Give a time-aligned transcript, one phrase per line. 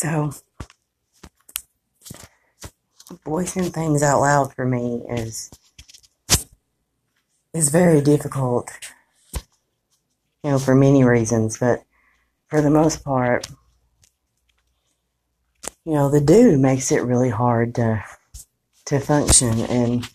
[0.00, 0.30] So,
[3.24, 5.50] voicing things out loud for me is
[7.52, 8.70] is very difficult.
[10.44, 11.82] You know, for many reasons, but
[12.46, 13.48] for the most part,
[15.84, 18.04] you know, the dude makes it really hard to
[18.84, 20.08] to function and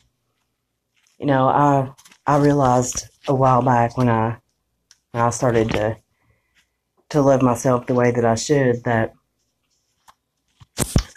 [1.20, 1.92] you know, I
[2.26, 4.38] I realized a while back when I
[5.12, 5.98] when I started to
[7.10, 9.14] to love myself the way that I should that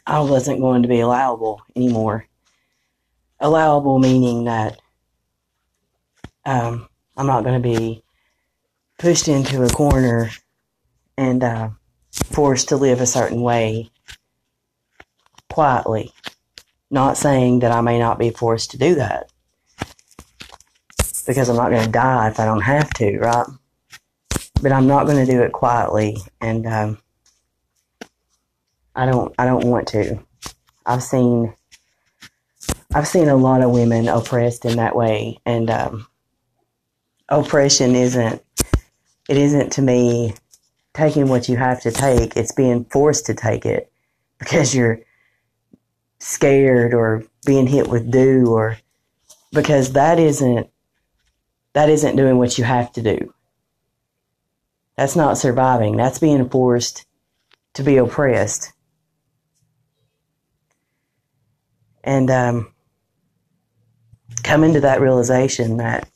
[0.07, 2.27] I wasn't going to be allowable anymore.
[3.41, 4.81] Allowable meaning that
[6.45, 8.05] um, I'm not going to be
[8.99, 10.31] pushed into a corner
[11.19, 11.71] and uh,
[12.13, 13.91] forced to live a certain way
[15.51, 16.13] quietly.
[16.91, 19.31] Not saying that I may not be forced to do that
[21.27, 23.47] because I'm not going to die if I don't have to, right?
[24.63, 26.99] But I'm not going to do it quietly, and um,
[28.97, 30.19] I don't I don't want to.
[30.85, 31.55] I've seen
[32.95, 36.07] I've seen a lot of women oppressed in that way, and um,
[37.29, 38.43] oppression isn't
[39.29, 40.35] it isn't to me
[40.95, 42.37] taking what you have to take.
[42.37, 43.93] It's being forced to take it
[44.39, 45.01] because you're
[46.19, 48.79] scared or being hit with due or
[49.53, 50.69] because that isn't
[51.75, 53.35] that isn't doing what you have to do.
[54.97, 55.99] That's not surviving.
[55.99, 57.05] That's being forced
[57.75, 58.73] to be oppressed.
[62.07, 62.73] And um,
[64.45, 66.09] come into that realization that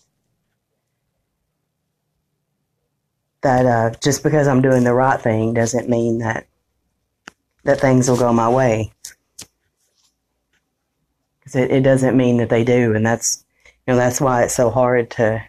[3.43, 6.47] that uh, just because I'm doing the right thing doesn't mean that
[7.65, 8.93] that things will go my way.
[11.41, 14.55] Because it, it doesn't mean that they do, and that's you know that's why it's
[14.55, 15.43] so hard to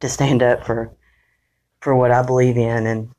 [0.00, 0.90] to stand up for
[1.80, 3.10] for what I believe in, and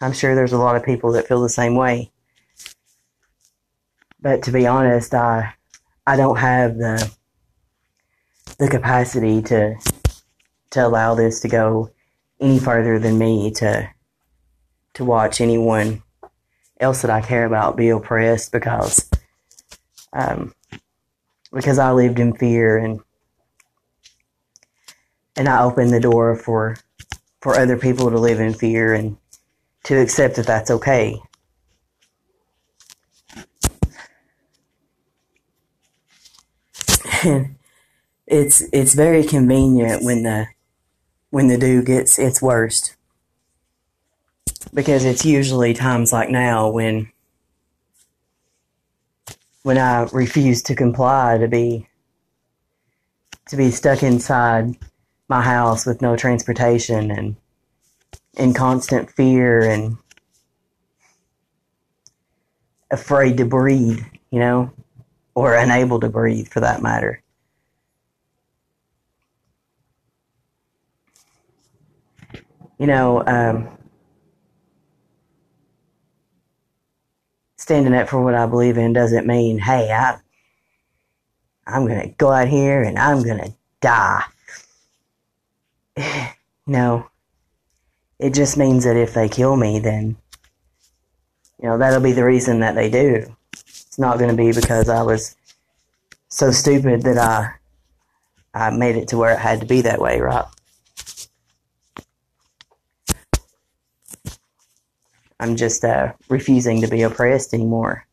[0.00, 2.10] I'm sure there's a lot of people that feel the same way.
[4.22, 5.54] But to be honest, I
[6.06, 7.12] I don't have the
[8.58, 9.74] the capacity to
[10.70, 11.90] to allow this to go
[12.40, 13.90] any further than me to
[14.94, 16.02] to watch anyone
[16.78, 19.10] else that I care about be oppressed because
[20.12, 20.54] um,
[21.52, 23.00] because I lived in fear and
[25.36, 26.76] and I opened the door for
[27.40, 29.16] for other people to live in fear and
[29.84, 31.20] to accept that that's okay.
[37.24, 37.56] And
[38.26, 40.46] it's it's very convenient when the
[41.30, 42.96] when the do gets its worst
[44.72, 47.10] because it's usually times like now when
[49.62, 51.86] when I refuse to comply to be
[53.48, 54.76] to be stuck inside
[55.28, 57.36] my house with no transportation and
[58.36, 59.96] in constant fear and
[62.90, 64.70] afraid to breathe, you know?
[65.34, 67.22] Or unable to breathe for that matter.
[72.78, 73.68] You know, um,
[77.56, 80.18] standing up for what I believe in doesn't mean, hey, I,
[81.66, 84.24] I'm going to go out here and I'm going to die.
[86.66, 87.08] no,
[88.18, 90.16] it just means that if they kill me, then,
[91.60, 93.36] you know, that'll be the reason that they do.
[93.92, 95.36] It's not going to be because I was
[96.30, 97.52] so stupid that I
[98.54, 100.46] I made it to where it had to be that way, right?
[105.38, 108.06] I'm just uh, refusing to be oppressed anymore.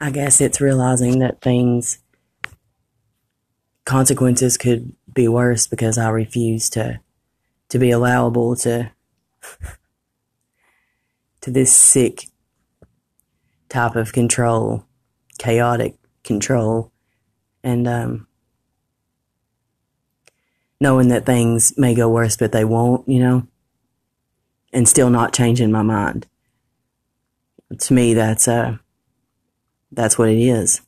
[0.00, 1.98] I guess it's realizing that things,
[3.84, 7.00] consequences could be worse because I refuse to
[7.68, 8.92] to be allowable to
[11.40, 12.26] to this sick
[13.68, 14.84] type of control,
[15.38, 16.92] chaotic control,
[17.64, 18.26] and um,
[20.80, 23.46] knowing that things may go worse, but they won't, you know,
[24.72, 26.26] and still not changing my mind.
[27.78, 28.76] To me, that's uh,
[29.90, 30.82] that's what it is.